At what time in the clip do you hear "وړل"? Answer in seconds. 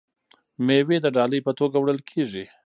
1.79-1.99